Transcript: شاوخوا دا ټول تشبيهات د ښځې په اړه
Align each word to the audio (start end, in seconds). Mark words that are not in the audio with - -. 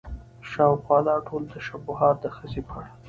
شاوخوا 0.49 0.97
دا 1.07 1.15
ټول 1.27 1.43
تشبيهات 1.53 2.15
د 2.21 2.25
ښځې 2.35 2.61
په 2.67 2.73
اړه 2.79 2.91